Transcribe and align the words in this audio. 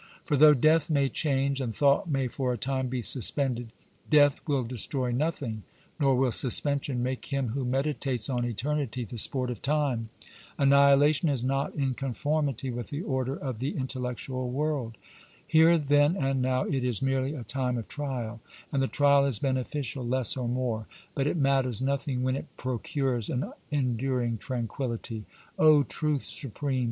3 0.25 0.25
For, 0.25 0.37
though 0.37 0.53
death 0.55 0.89
may 0.89 1.09
change 1.09 1.61
and 1.61 1.75
thought 1.75 2.09
may 2.09 2.27
for 2.27 2.51
a 2.51 2.57
time 2.57 2.87
be 2.87 3.03
suspended, 3.03 3.71
death 4.09 4.41
will 4.47 4.63
destroy 4.63 5.11
nothing, 5.11 5.61
nor 5.99 6.15
will 6.15 6.31
suspension 6.31 7.03
make 7.03 7.25
him 7.27 7.49
who 7.49 7.63
meditates 7.63 8.27
on 8.27 8.43
eternity 8.43 9.03
the 9.05 9.19
sport 9.19 9.51
of 9.51 9.61
time. 9.61 10.09
"Annihilation 10.57 11.29
is 11.29 11.43
not 11.43 11.75
in 11.75 11.93
conformity 11.93 12.71
with 12.71 12.87
the 12.89 13.03
order 13.03 13.35
of 13.35 13.59
the 13.59 13.77
intellectual 13.77 14.49
world." 14.49 14.93
^ 14.93 14.95
Here 15.45 15.77
then 15.77 16.15
and 16.15 16.41
now 16.41 16.63
it 16.63 16.83
is 16.83 17.03
merely 17.03 17.35
a 17.35 17.43
time 17.43 17.77
of 17.77 17.87
trial, 17.87 18.41
and 18.71 18.81
the 18.81 18.87
trial 18.87 19.25
is 19.27 19.37
beneficial 19.37 20.03
less 20.03 20.35
or 20.35 20.47
more, 20.47 20.87
but 21.13 21.27
it 21.27 21.37
matters 21.37 21.79
nothing 21.79 22.23
when 22.23 22.35
it 22.35 22.47
procures 22.57 23.29
an 23.29 23.51
enduring 23.69 24.39
tranquillity." 24.39 25.19
^" 25.19 25.23
Oh 25.59 25.83
truth 25.83 26.25
supreme 26.25 26.79